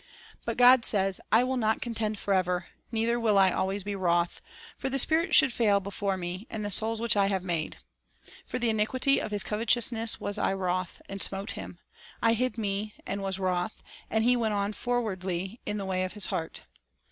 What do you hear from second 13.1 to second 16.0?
was wroth, and he went on frowardly in the